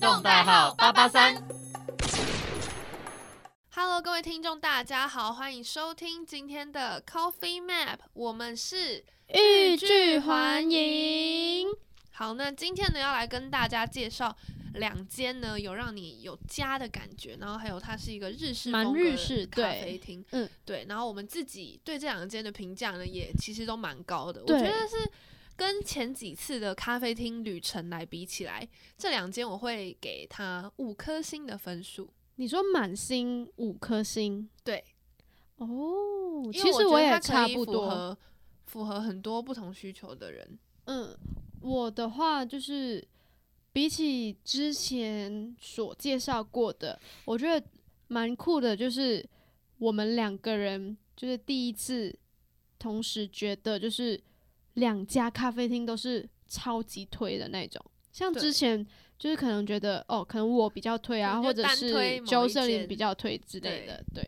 [0.00, 1.34] 动代号八八三。
[3.74, 11.68] Hello，各位听众，大家好，欢迎收听今天的 Coffee Map，我们是欲拒还迎。
[12.12, 14.34] 好，那今天呢要来跟大家介绍
[14.72, 20.86] 两间呢有让你有家的感觉，然后还有它是一个日式蛮风格的日式咖对啡厅，嗯，对。
[20.88, 24.96] 然后我们自己对这两间的评价呢也其实都蛮高的，我对觉得是
[25.60, 32.08] 跟前几次的咖啡厅旅程来比起来，这两间我会给它五颗星的分数。
[32.36, 34.82] 你说满星五颗星对，
[35.56, 37.90] 哦，其实我也差不多。
[37.90, 38.18] 合
[38.64, 40.58] 符合很多不同需求的人。
[40.86, 41.14] 嗯，
[41.60, 43.06] 我的话就是
[43.70, 47.62] 比起之前所介绍过的，我觉得
[48.08, 49.22] 蛮酷的，就是
[49.76, 52.18] 我们两个人就是第一次
[52.78, 54.18] 同时觉得就是
[54.80, 57.80] 两家咖啡厅都是超级推的那种，
[58.10, 58.84] 像之前。
[59.20, 64.02] 就是可能觉得哦，可能我比较推啊，或者是推某一 Jocelyn 间比较推之类的。
[64.14, 64.26] 对，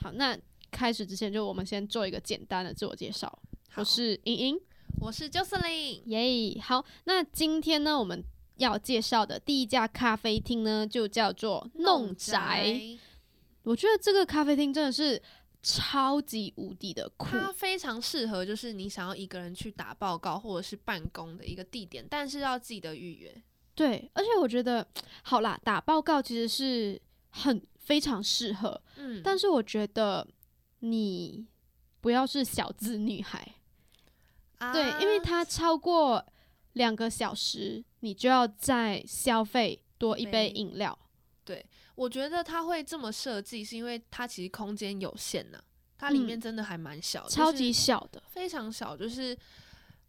[0.00, 0.36] 好，那
[0.68, 3.32] 开始之前就我们先做一个简单的自我介绍。
[3.76, 4.60] 我是莹莹，
[5.00, 8.20] 我是 Jocelyn，耶好，那今天呢，我们
[8.56, 12.98] 要介绍的第一家咖啡厅呢，就叫做弄宅。
[13.62, 15.22] 我觉得这个咖啡厅真的是
[15.62, 23.42] 超级无敌的酷，它非常适合就是你想要一个人去打报告或者是办公的一个地点，但是要记得预约。
[23.74, 24.86] 对，而且我觉得
[25.22, 30.26] 好啦，打报告其实是很非常适合，嗯，但是我觉得
[30.80, 31.46] 你
[32.00, 33.54] 不要是小资女孩，
[34.72, 36.26] 对，因为啊它超过
[36.74, 40.98] 两个小时，你就要再消费多一杯杯饮料。
[41.94, 45.58] 我觉得它会这么设计，是因为它其实空间有限呐、
[45.98, 49.36] 它里面嗯真的还蛮小的，超级就是小的，非常小，就是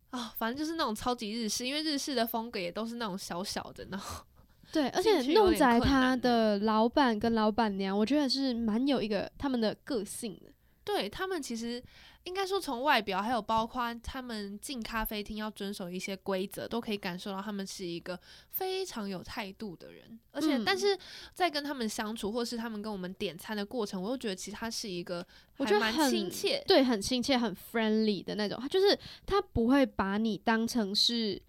[0.09, 4.23] 啊，反正就是那种超级日式，因为日式的风格也都是那种小小的，然后
[4.71, 10.51] 对，而且弄点困宅它的老板跟老板娘，我觉得是蛮有一个他们的个性的。
[10.85, 11.81] 对他们其实
[12.25, 18.17] 应该说从外表，还有包括他们进咖啡厅要遵守一些规则，都可以感受到他们是一个
[18.49, 20.19] 非常有态度的人。
[20.31, 20.97] 而且，嗯但是
[21.33, 25.25] 在跟他们相处，或是他们跟我们点餐的过程，我又觉得其实他是一个
[25.57, 26.63] 还蛮我觉得很亲切。
[26.65, 28.57] 对，很亲切，很 friendly 的那种。
[28.59, 31.41] 他就是他不会把你当成是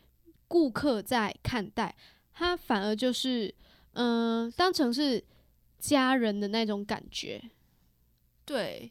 [0.48, 1.94] 顾客在看待，
[2.32, 3.54] 他反而就是
[3.92, 5.22] 嗯、当成是
[5.78, 7.40] 家人的那种感觉。
[8.44, 8.90] 对，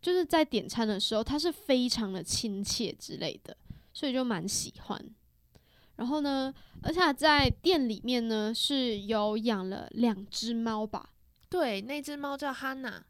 [0.00, 3.56] 就是在点餐的时候，他是非常的亲切之类的，
[3.92, 5.04] 所以就蛮喜欢。
[5.96, 6.52] 然后呢，
[6.82, 11.10] 而且他在店里面呢是有养了两只猫吧？
[11.48, 13.02] 对，那只猫叫哈娜，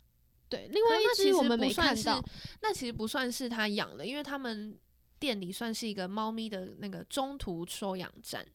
[0.49, 2.23] 对，另外一只我们没看到。
[2.63, 4.79] 那其实不算是他养的，因为他们
[5.19, 8.47] 店里算是一个猫咪的那个中途收养站。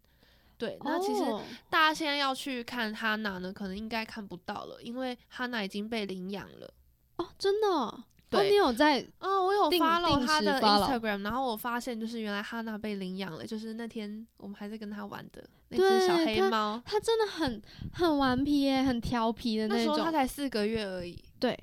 [0.57, 6.73] 对，那其实哦大家现在要去看哈娜呢，可能应该看不到了，因为哈娜已经被领养了。
[7.17, 8.03] 哦，真的哦，
[8.39, 20.11] 哦你有在哦，我有定 follow 他的 Instagram，然后我发现就是原来哈娜被领养了，就是那天我们还在跟他玩的那对只小黑猫，他真的很很顽皮耶，很调皮的那时候他。
[20.11, 21.17] 才四个月而已。
[21.39, 21.57] 对，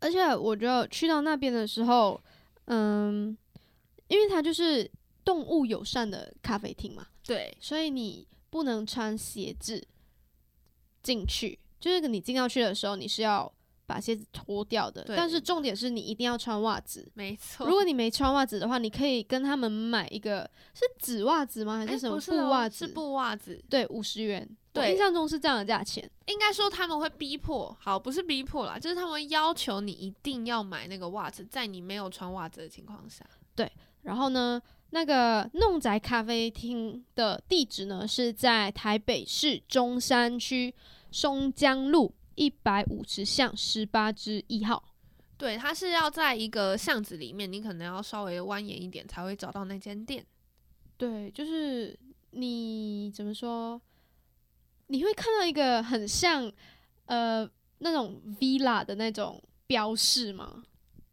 [0.00, 2.18] 而且我觉得去到那边的时候，
[2.64, 3.36] 嗯，
[4.08, 4.90] 因为它就是
[5.22, 9.86] 动物友善的咖啡厅嘛，对，所以你不能穿鞋子
[11.02, 13.52] 进去，就是你进到去的时候，你是要
[13.90, 15.02] 把鞋子脱掉的。
[15.02, 17.10] 对但是重点是你一定要穿袜子。
[17.14, 17.66] 没错。
[17.66, 21.78] 如果你没穿袜子的话，你可以跟他们买一个是纸袜子吗？
[21.78, 22.86] 还是什么布袜子？
[22.86, 23.60] 是布袜子。
[23.68, 24.48] 对，五十元。
[24.48, 26.08] 我对印象中是这样的价钱。
[26.26, 33.26] 应该说他们会逼迫，好，不是逼迫啦，就是他们要求你一定要买那个袜子，在你没有穿袜子的情况下。
[33.56, 33.70] 对
[34.02, 40.72] 然后呢，那个弄宅咖啡厅的地址呢是在台北市中山区
[41.10, 44.82] 松江路一百五十巷十八之一号。
[45.36, 50.24] 对，它是要在一个巷子里面，你可能要稍微蜿蜒一点才会找到那间店。
[50.96, 51.94] 对，就是
[52.30, 53.78] 你怎么说？
[54.86, 56.50] 你会看到一个很像
[57.04, 57.46] 呃
[57.78, 60.62] 那种 villa 的那种标示吗？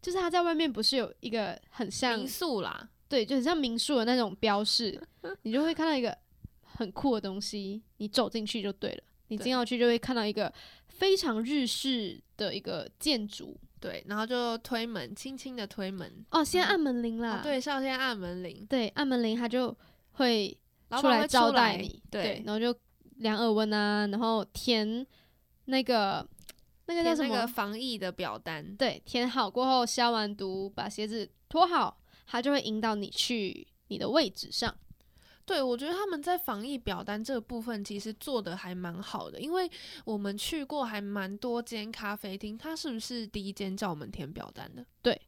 [0.00, 4.98] 就是它在外面不是有一个很像民宿啦，对，就很像民宿的那种标示，
[5.42, 6.16] 你就会看到一个
[6.62, 9.02] 很酷的东西，你走进去就对了。
[9.30, 10.50] 你进到去就会看到一个
[10.98, 16.24] 非常日式的一个建筑对，然后就推门，轻轻的推门。
[16.30, 19.74] 哦，先嗯按门铃啦，哦，对，是要先按门铃，对，按门铃他就
[20.12, 20.58] 会
[21.00, 22.76] 出来招待你，对，然后就
[23.18, 25.06] 量耳温啊，然后填
[25.66, 26.28] 那个
[26.86, 27.28] 那个叫什么？
[27.28, 28.74] 填那个防疫的表单。
[28.76, 34.74] 对，填好过后消完毒，把鞋子脱好，他就会引导你去你的位置上。
[35.48, 39.70] 对，我觉得他们在防疫表单这个部分其实做的还蛮好的，因为
[40.04, 44.84] 我们去过还蛮多间咖啡厅，他是不是第一间叫我们填表单的？
[45.00, 45.18] 对，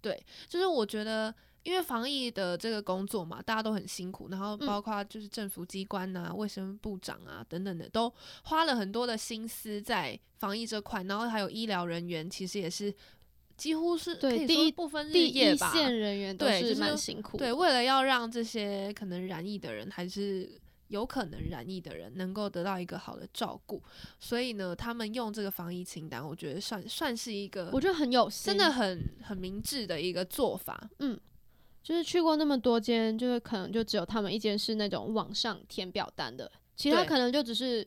[0.00, 1.32] 对，就是我觉得。
[1.62, 8.10] 因为防疫的这个工作嘛，大家都很辛苦，然后嗯包括就是政府机关呐、卫生部长啊等等的，都
[8.44, 12.90] 花了很多的心思在防疫这块，然后还有医疗人员，其实也是
[13.60, 15.56] 几乎是对第一不分日第一。
[15.56, 17.44] 线人员都是是蛮辛苦的。
[17.44, 20.50] 对，为了要让这些可能染疫的人，还是
[20.88, 23.82] 有可能染疫的人，能够得到一个好的照顾，
[24.18, 30.90] 所以呢，他们用这个防疫清单，我觉得算算是一个我觉得很有心，真的很很明智的一个做法。
[30.98, 31.20] 嗯
[31.82, 37.86] 就是去过那么多间，就是可能就只有他们一间是那种网上填表单的，其他可能就只是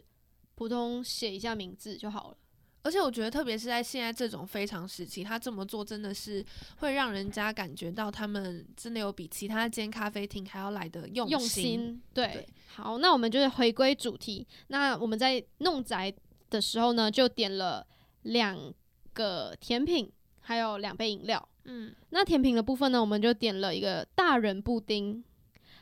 [0.55, 2.37] 普通写一下名字就好了。
[2.83, 6.45] 而且我觉得，特别是在现在这种非常时期，他这么做真的是
[6.77, 11.63] 会让人家感觉到他们真的有比其他间咖啡厅还要来的用用心。
[11.63, 14.45] 心，对，对好，那我们就是回归主题。
[14.67, 16.13] 那我们在弄宅
[16.49, 17.87] 的时候呢，就点了
[18.23, 18.73] 两
[19.13, 21.49] 个甜品，还有两杯饮料。
[21.63, 25.23] 嗯，那甜品的部分呢，我们就点了一个大人布丁，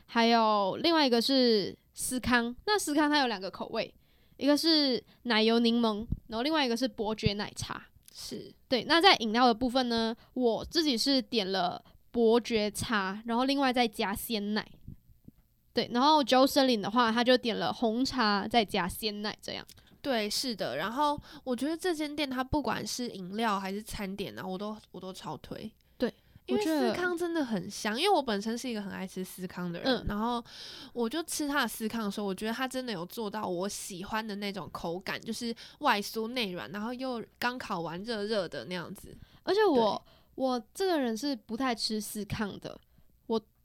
[0.06, 2.54] 还有另外一个是司康。
[2.66, 3.92] 那司康它有两个口味，
[4.42, 7.80] 一个是奶油柠檬，然后另外一个是伯爵奶茶。
[8.12, 11.80] 是对，那在饮料的部分呢，我自己是点了
[12.10, 14.66] 伯爵茶，然后另外再加鲜奶。
[15.72, 16.20] 对，然后
[16.66, 19.64] 林的话，他就点了红茶再加鲜奶，这样。
[20.00, 20.76] 对，是的。
[20.76, 25.70] 然后我觉得这间店它不管是饮料还是餐点啊，我都我都超推。
[26.46, 30.44] 对，因为司康真的很香，因为我本身是一个很爱吃司康的人，嗯然后
[30.92, 39.16] 我就吃它的司康的时候，我觉得它真的有做到我喜欢的那种口感，就是外酥内软，然后又刚烤完热热的那样子。
[39.44, 40.04] 而且我
[40.34, 42.91] 我这个人是不太吃司康的，我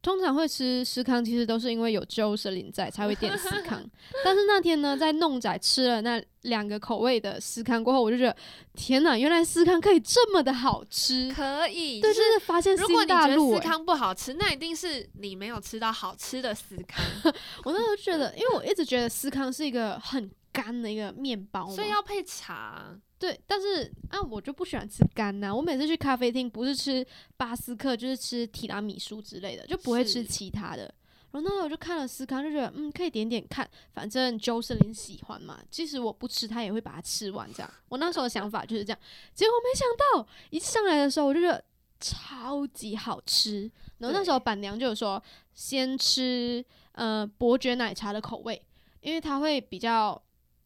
[0.01, 3.83] 通常会吃司康，其实都是因为有 Joe 森林在才会点司康。
[4.23, 8.35] 但是那天呢，在弄仔吃了那两个口味的司康过后，我就觉得
[8.73, 11.29] 天哪，原来司康可以这么的好吃。
[11.33, 17.03] 可以，对，就就是是发现如果新你觉得司康不好吃，那一定是你没有吃到好吃的司康，
[17.65, 22.95] 我那时候觉得，因为我一直觉得司康是一个很干的一个面包，所以要配茶。
[23.19, 27.05] 对，但是啊，我就不喜欢吃干呐、我每次去咖啡厅，不是吃
[27.35, 30.83] 巴斯克，就是吃提拉米苏之类的，就不会吃其他的。
[31.31, 37.51] 然后那时候我就看了思康，就觉得嗯，可以点点看，反正 Joe 森林喜欢嘛，即使我不吃，他也会把它吃完。
[37.51, 38.99] 这样，我那时候的想法就是这样。
[39.33, 39.87] 结果没想
[40.23, 41.63] 到一上来的时候，我就觉得
[41.99, 43.69] 超级好吃。
[43.97, 45.21] 然后那时候板娘就有说，
[45.53, 48.63] 先吃呃伯爵奶茶的口味，
[49.01, 50.19] 因为它会比较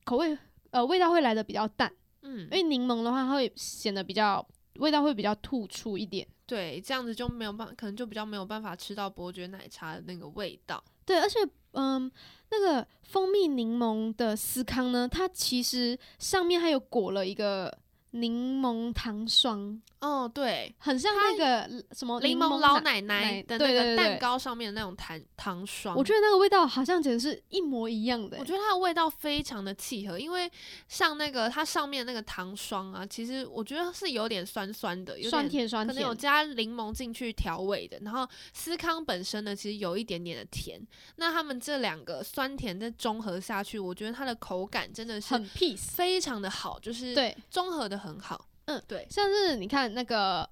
[0.03, 0.37] 口味
[0.69, 1.91] 呃味道会来的比较淡。
[2.23, 4.45] 嗯因，为柠檬的话，它会显得比较
[4.75, 6.27] 味道会比较突出一点。
[6.45, 10.83] 对，这样子就没有办，可能就比较没有办法吃到伯爵奶茶的那个味道。
[11.05, 11.39] 对，而且
[11.71, 12.11] 嗯，
[12.49, 17.75] 那个蜂蜜柠檬的司康呢，它其实上面还有裹了一个
[18.11, 22.91] 柠檬糖霜，哦，对，很像那个什么柠檬檬老奶。
[22.91, 30.51] 奶奶的那个蛋糕上面的那种糖糖霜，我觉得那个味道好像简直是一模一样的欸、我觉得它的味道非常的契合，因为
[30.89, 37.97] 像那个它上面那个糖霜啊，其实我觉得是有点酸酸的，有酸甜酸甜可能有，加柠檬进去调味的。
[38.01, 40.81] 然后司康本身呢，其实有一点点的甜，
[41.15, 45.91] 那他们这两个酸甜的综合下去，我觉得它的口感真的是很 peace。
[45.91, 48.47] 非常的好，就是对，综合的很好。
[48.77, 50.49] 嗯，对，像是你看那个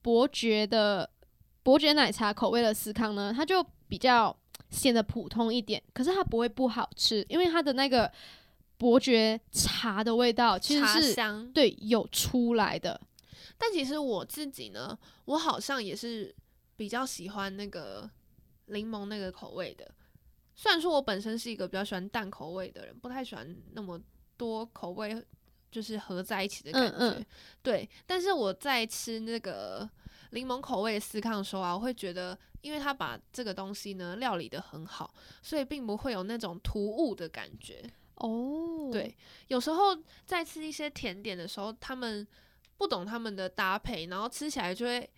[0.00, 1.08] 伯爵的
[1.62, 4.36] 伯爵奶茶口味的司康呢，它就比较
[4.70, 8.10] 显得普通一点，可是它不会不好吃，因为它的那个
[8.78, 11.52] 伯爵茶的味道其实茶是香。
[11.52, 13.00] 对有出来的。
[13.58, 16.34] 但其实我自己呢，我好像也是
[16.74, 18.10] 比较喜欢那个
[18.66, 19.88] 柠檬那个口味的。
[20.54, 24.00] 虽然说我本身是一个比较喜欢淡口味的人，不太喜欢那么
[24.36, 25.24] 多口味
[25.72, 26.96] 就是合在一起的感觉。
[26.98, 27.26] 嗯嗯
[27.62, 29.88] 对，但是我在吃那个
[30.30, 35.12] 柠檬口味的司康的时候啊，我会觉得，因为他把这个东西呢料理的很好，
[35.42, 37.82] 所以并不会有那种突兀的感觉。
[38.16, 39.16] 哦，对，
[39.48, 42.24] 有时候在吃一些甜点的时候，他们
[42.76, 45.08] 不懂他们的搭配，然后吃起来就会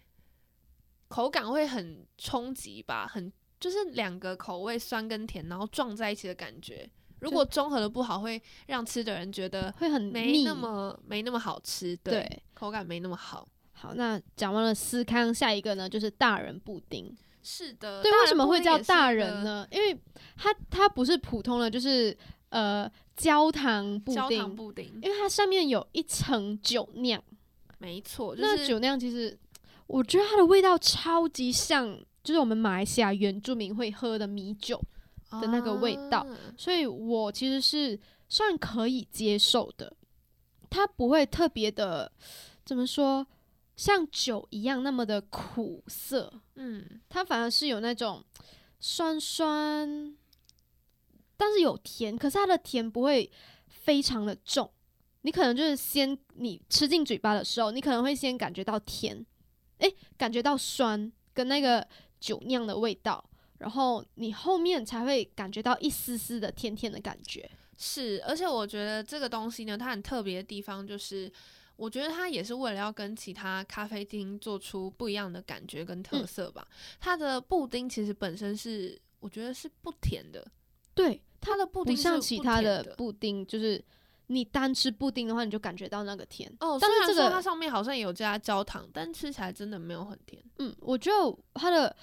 [1.08, 3.30] 口感会很冲击吧，很
[3.60, 6.88] 就是两个口味酸跟甜，然后撞在一起的感觉。
[7.24, 12.42] 如果综合的不好，会让吃的人觉得会很腻没那么没那么好吃，对，对。
[12.54, 13.46] 口感没那么好。
[13.72, 17.12] 好，那讲完了司康，下一个呢就是大人布丁。
[17.42, 19.10] 是的，对，为什么会叫大？
[19.10, 19.66] 人呢？
[19.70, 19.94] 因为
[20.36, 22.16] 它它不是普通的，就是
[22.48, 27.22] 呃焦糖布焦丁，糖布丁，因为它上面有一层酒酿。
[27.78, 29.36] 没错，就是那酒酿其实，
[29.86, 34.80] 我觉得它的味道超级像，就是我们马来西亚原住民会喝的米酒。
[35.30, 36.26] 的那个味道，啊
[36.56, 39.94] 所以我其实是算可以接受的。
[40.70, 42.10] 它不会特别的
[42.64, 43.26] 怎么说，
[43.76, 48.24] 像酒一样那么的苦涩，嗯，它反而是有那种
[48.80, 50.16] 酸酸，
[51.36, 53.30] 但是有甜，可是它的甜不会
[53.68, 54.70] 非常的重。
[55.22, 59.24] 你可能就是先你吃进嘴巴的时候，你可能会先感觉到甜，
[59.78, 61.86] 诶，感觉到酸跟那个
[62.20, 63.24] 酒酿的味道，
[63.58, 67.50] 然后你后面才会感觉到一丝丝的甜甜的感觉。
[67.76, 71.30] 是，而且我觉得这个东西呢，它很特别的地方就是，
[71.76, 76.66] 我觉得它也是为了要跟其他咖啡厅做出不一样的感觉跟特嗯色吧。
[77.00, 80.46] 它的布丁其实本身是，我觉得是不甜的，
[80.94, 83.82] 对，它的布丁是像其他的布丁，就是
[84.28, 86.48] 你单吃布丁的话，你就感觉到那个甜。
[86.60, 90.40] 哦，但是这个它上面好像有加焦糖，但吃起来真的没有很甜。
[90.58, 91.94] 嗯，我觉得它的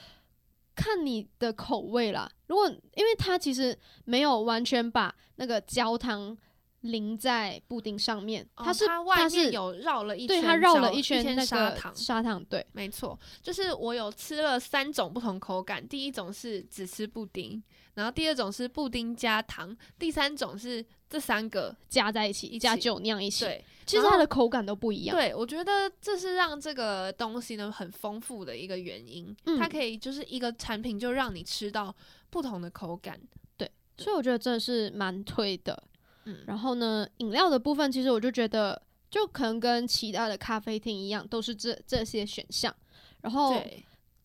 [0.82, 2.28] 看你的口味啦。
[2.48, 6.36] 如果因为它其实没有完全把那个焦糖
[6.82, 17.62] 淋在布丁上面，哦它是它外面是有绕了一圈对圈它绕了一圈那个砂糖，砂糖，对，没错，就是我有吃了三种不同口感，第一种是只吃布丁，
[17.94, 21.76] 然后第二种是布丁加糖，第三种是这三个。
[21.88, 25.16] 加在一起，加一起酒酿一起，对其实它的口感都不一样。
[25.16, 31.94] 对，我觉得这是让这个东西呢很丰富的一个原因，它嗯可以就是一个产品就让你吃到
[32.30, 33.20] 不同的口感。
[33.56, 35.84] 对所以我觉得真的是蛮推的。
[36.26, 42.74] 嗯，然后呢，饮料的部分，其实我就觉得，就可能跟其他的咖啡厅一样，都是这这些选项。
[43.22, 43.62] 然后，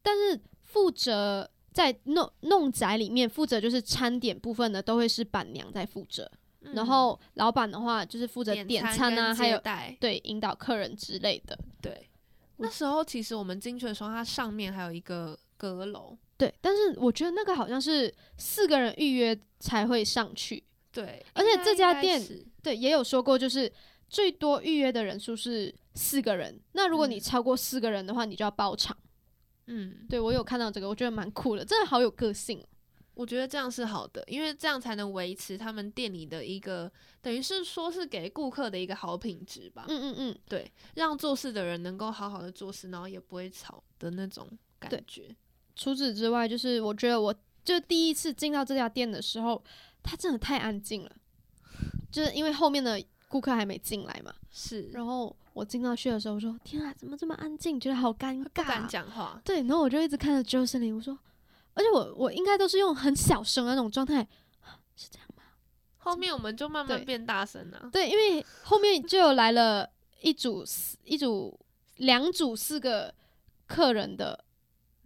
[0.02, 6.30] 但是负责在弄弄宅里面负责就是餐点部分的，都会是板娘在负责。
[6.72, 9.60] 然嗯后老板的话就是负责点餐啊，跟还有
[10.00, 11.58] 对引导客人之类的。
[11.80, 12.08] 对。
[12.58, 20.64] 那时候其实我们进去的时候，它上面还有一个阁楼，对，但是我觉得那个好像是四个人预约才会上去。
[20.96, 22.18] 对，而且这家店
[22.62, 23.70] 对，也有说过，就是
[24.08, 26.58] 最多预约的人数是四个人。
[26.72, 28.96] 那如果你嗯超过四个人的话，你就要包场。
[29.66, 32.66] 嗯，对我有看到这个，我觉得蛮酷的，真的好有个性哦。
[33.12, 39.84] 我觉得这样是好的，因为这样才能维持他们店里的一个，等于是说是给顾客的一个好品质吧。
[39.88, 44.48] 嗯嗯嗯，对，让做事的人能够好好的做事，然后也不会吵的那种
[44.78, 45.34] 感觉。
[45.74, 47.34] 除此之外，就是我觉得我
[47.64, 49.62] 就第一次进到这家店的时候，
[50.06, 51.10] 它真的太安静了，
[52.12, 54.32] 就是因为后面的顾客还没进来嘛。
[54.52, 57.78] 是，然后我进到去的时候，我说：“天啊，怎么这么安静？
[57.80, 58.88] 觉得好尴尬不敢。
[58.88, 59.40] 讲话”。
[59.44, 61.18] 对，然后我就一直看着 Jocelyn，我说，
[61.74, 64.26] 而且我我应该都是用很小声的那种状态，
[64.94, 65.42] 是这样吗？
[65.98, 67.90] 后面我们就慢慢对变大声啊。
[67.92, 69.90] 对，因为后面就有来了
[70.22, 71.58] 一组四一组
[71.96, 73.12] 两组四个
[73.66, 74.44] 客人的，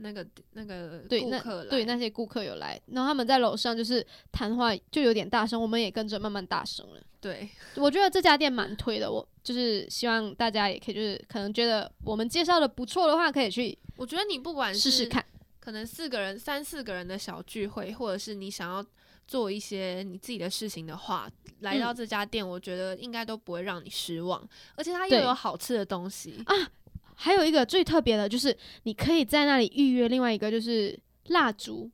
[0.01, 7.01] 那个那个对那对那些顾客有来，然后他们在楼上就是谈话就有点大声，我们也跟着慢慢大声了。
[7.21, 15.25] 对我觉得这家店蛮推的，我就是希望大家也可以，就是可能觉得我们介绍的不错的话，可以去我觉得你不管是试试看。
[15.61, 18.83] 可能四个人、三四个人的小聚会，或者是你想要
[19.29, 21.31] 做一些你自己的事情的话，
[21.61, 24.43] 来到嗯这家店，我觉得应该都不会让你失望，
[24.75, 26.43] 而且它又有好吃的东西。
[27.23, 31.91] 还有一个最特别的就是，你可以在那里预约另外一个就是蜡烛，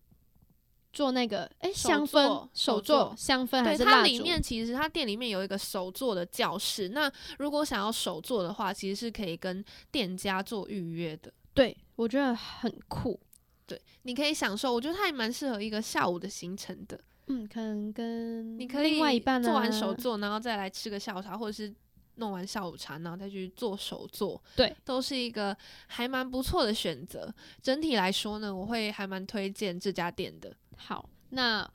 [0.92, 4.02] 做那个诶手香氛手手作香氛还对，它？
[4.04, 11.32] 里面其实它店里面有一个手作的教室，那如果想要手作的话，其实是可以跟店家做预约的。
[11.52, 13.18] 对我觉得很酷。
[13.66, 17.00] 对，你可以享受，我觉得它也蛮适合一个下午的行程的。
[17.26, 21.74] 嗯，可能跟你可以另外一半呢、做完手作，然后再来吃个下午茶，或者是
[22.16, 25.56] 弄完下午茶，然后再去做手作，对，都是一个
[25.86, 27.32] 还蛮不错的选择。
[27.62, 30.54] 整体来说呢，我会还蛮推荐这家店的。
[30.76, 31.68] 好，那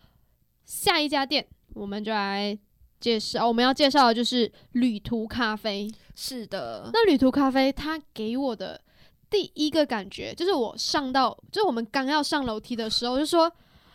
[0.65, 2.57] 下一家店我们就来
[2.99, 5.91] 介绍，我们要介绍的就是旅途咖啡。
[6.15, 8.79] 是的，那旅途咖啡它给我的
[9.29, 13.51] 第一个感觉，就是我上到，就是我们刚要上楼梯的时候，就说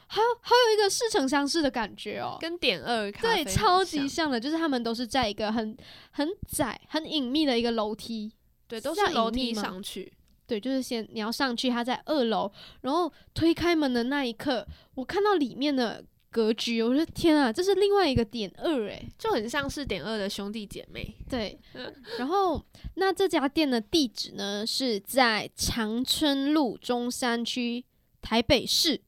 [0.06, 2.36] 好好有一个似曾相识的感觉哦。
[2.40, 5.76] 跟点二对，超级像像的，就是他们都是在一个很
[6.12, 8.32] 很窄、很隐秘的一个楼梯，
[8.68, 10.12] 对，都是楼梯上去。
[10.46, 12.50] 对，就是先你要上去，他在二楼，
[12.82, 19.08] 然后推开门的那一刻，我看到里面的格局，我说天啊，这是另外一个点二诶。
[19.18, 21.16] 就很像是点二的兄弟姐妹。
[21.28, 21.58] 对，
[22.20, 27.84] 然后那这家店的地址呢是在长春路中山区
[28.22, 29.00] 台北市，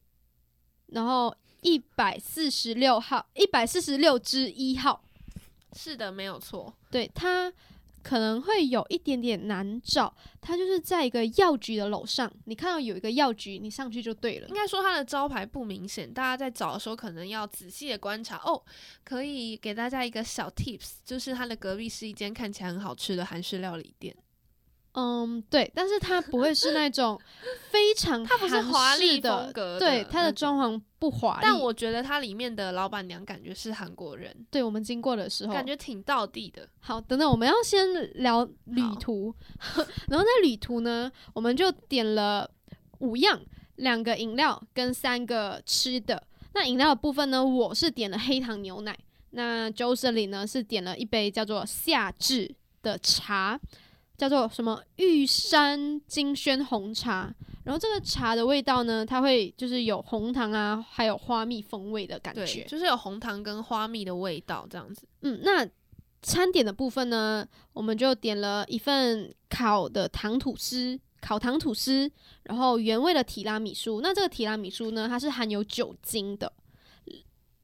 [0.91, 5.03] 然后一百四十六号，一百四十六之一号。
[5.73, 6.73] 是的，没有错。
[6.89, 7.51] 对，它
[8.01, 14.55] 可能会有一点点难找，它就是在一个药局的楼上，你看到有一个药局，你上去就对了应。
[14.55, 18.63] 该说它的招牌不明显，大家在找的时候可能要仔细的观察哦。
[19.03, 24.15] 可以给大家一个小 tips，就是它的隔壁是一间看起来很好吃的韩式料理店，
[24.93, 27.19] 嗯，对，但是它不会是那种
[27.69, 31.41] 非常 它不是华丽的风格的对，它的装潢不华丽。
[31.43, 36.67] 但我觉得它里面的老板娘感觉是韩国人，对我们经过的时候，感觉挺到地的。
[36.79, 39.33] 好，等等，我们要先聊旅好途，
[40.09, 42.49] 然后在旅途呢，我们就点了
[42.97, 43.39] 五样，
[43.75, 46.21] 两个饮料跟三个吃的。
[46.53, 48.97] 那饮料的部分呢，我是点了黑糖牛奶，
[49.29, 53.57] 那 Jocelyn 呢是点了一杯叫做夏至的茶，
[54.19, 57.33] 叫做什么玉山金萱红茶。
[57.63, 62.63] 然后这个茶的味道呢，它会就是有红糖啊，还有花蜜风味的感对，觉。
[62.63, 65.07] 就是有红糖跟花蜜的味道这样子。
[65.21, 65.67] 嗯，那
[66.21, 72.11] 餐点的部分呢，我们就点了一份烤的糖吐司，烤糖吐司，
[72.43, 74.01] 然后原味的提拉米苏。
[74.01, 76.51] 那这个提拉米苏呢，它是含有酒精的。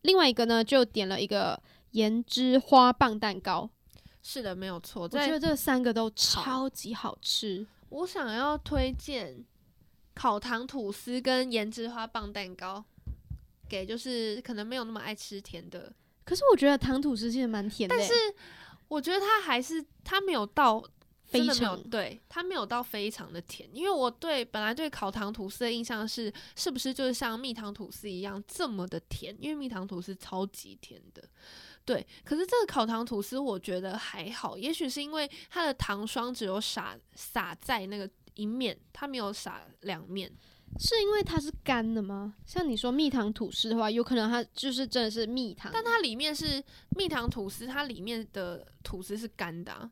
[0.03, 1.59] 另外一个呢，就点了一个
[1.91, 3.67] 盐之花棒蛋糕。
[4.27, 5.03] 是的，没有错。
[5.03, 7.65] 我觉得这三个都超级好吃。
[7.89, 9.45] 我想要推荐
[10.15, 12.83] 烤糖吐司跟盐之花棒蛋糕，
[13.69, 18.13] 给就是可能没有那么爱吃甜的，可是我觉得糖吐司其实蛮甜的欸、但是
[18.87, 20.83] 我觉得它还是它没有到
[21.25, 31.23] 非常对它没有到非常的甜，因为我对本来对烤糖吐司的印象是是不是就是像蜜糖吐司一样这么的甜，因为蜜糖吐司超级甜的。
[31.85, 40.31] 对，可是这个烤糖吐司我觉得还好，也许是因为它的糖霜只有撒撒在那个一面，它没有撒两面。
[40.77, 42.35] 是因为它是干的吗？
[42.45, 46.61] 像你说蜜糖吐司的话，有可能它就是真的是蜜糖，但它里面是
[46.97, 49.89] 蜜糖吐司，它里面的吐司是干的、啊，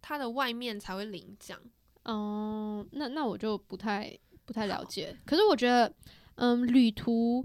[0.00, 1.58] 它的外面才会淋酱。
[2.04, 5.16] 哦，那那我就不太不太了解。
[5.24, 5.92] 可是我觉得，
[6.36, 7.44] 嗯，旅途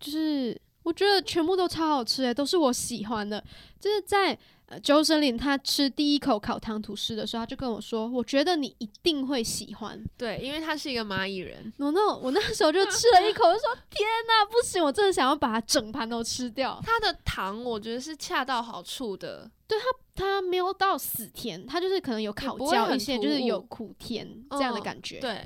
[0.00, 3.42] 就是我觉得全部都超好吃诶，都是我喜欢的。
[3.80, 10.00] 就是在呃周森林他吃第一口烤糖吐司的时候，他就跟我说，我觉得你一定会喜欢。
[10.16, 16.80] 对，因为他是一个蚂蚁人，我那我那时候就吃了一口，就说天哪，不行，我真的想要把它整盘都吃掉。
[16.84, 19.50] 它的糖我觉得是恰到好处的。
[19.66, 25.18] 对它它没有到死甜，它就是可能有烤焦一些，就是有苦甜这样的嗯感觉。
[25.18, 25.44] 对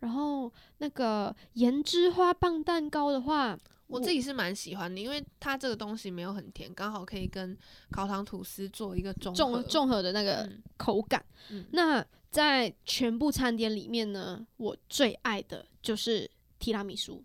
[0.00, 7.56] 然后那个盐之花棒蛋糕的话，我自己是蛮喜欢的，因为它这个东西没有很甜，刚好可以跟
[7.90, 11.24] 烤糖吐司做一个中和综综合的那个嗯口感。
[11.50, 17.22] 嗯那在全部餐点里面呢，我最爱的就是提拉米苏。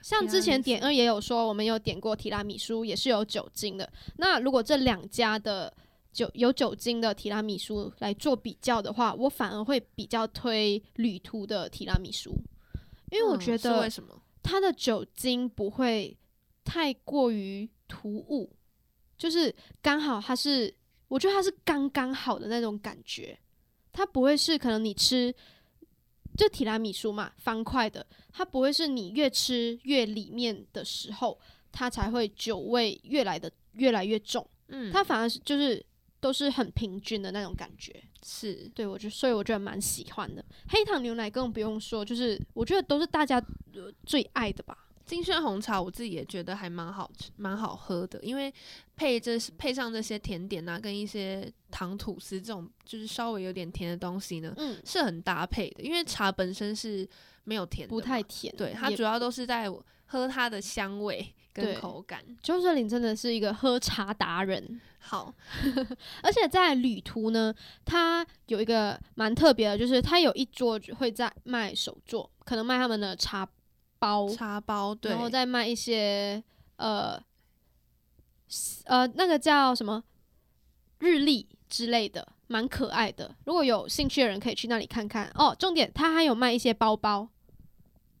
[0.00, 3.90] 像之前点二也有说，我们有点过提拉米苏，也是有酒精的。
[4.16, 5.72] 那如果这两家的
[6.12, 12.30] 酒有酒精的提拉米苏来做比较的话，我反而会比较推旅途的提拉米苏，
[13.10, 14.20] 因为我觉得为什么？
[14.44, 16.16] 它的酒精不会
[16.62, 18.54] 太过于突兀，
[19.16, 20.72] 就是刚好它是，
[21.08, 23.36] 我觉得它是刚刚好的那种感觉，
[23.90, 25.34] 它不会是可能你吃
[26.36, 31.40] 就提拉米苏嘛，方块的，它不会是你越吃越里面的时候，
[31.72, 35.84] 它才会酒味越来的越来越重，嗯，它反而是就是
[36.24, 38.02] 都是很平均的那种感觉。
[38.22, 40.42] 是对我觉得，所以我觉得蛮喜欢的。
[40.70, 43.36] 黑糖牛奶更不用说，就是我觉得都是大家、
[43.74, 44.74] 呃、最爱的吧。
[45.04, 48.50] 金萱红茶，我自己也觉得还蛮好吃、蛮好喝的，因为
[48.96, 55.82] 配这配上这些甜点啊，跟一些糖吐司这种就是稍微有点甜的东西呢，嗯，是很搭配的。
[55.82, 57.06] 因为茶本身是
[57.44, 59.70] 没有甜的，不太甜，对，它主要都是在
[60.06, 62.22] 喝它的香味跟对口感。
[62.42, 65.32] 周哲林真的是一个喝茶达人，好，
[66.22, 73.48] 而且在旅途呢，他有一个蛮特别的，就是他有一桌会在卖手作，可能卖他们的茶
[74.00, 76.42] 包，茶包对然，后再卖一些
[76.76, 77.18] 呃
[78.86, 80.02] 呃那个叫什么
[80.98, 83.34] 日历之类的，蛮可爱的。
[83.46, 85.54] 如果有兴趣的人可以去那里看看哦。
[85.58, 87.28] 重点，他还有卖一些包包，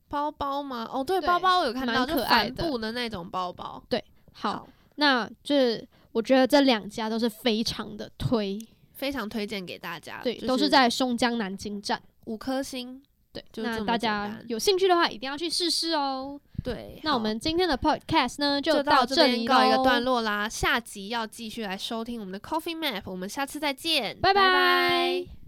[0.08, 0.88] 包包吗？
[0.92, 3.82] 哦，对，对包包我有看到，就帆可爱的布的那种包包。
[3.88, 8.58] 对好，那这我觉得这两家都是非常的推，
[8.92, 10.20] 非常推荐给大家。
[10.22, 12.00] 对，就都是在松江南京站。
[12.26, 13.02] 五颗星。
[13.32, 16.40] 对，就那大家有兴趣的话，一定要去试试哦。
[16.62, 20.48] 对，那我们今天的 podcast 呢，就到这边里告一个段落啦。
[20.48, 25.43] 下集要继续来收听我们的 Coffee Map，我们下次再见，拜拜拜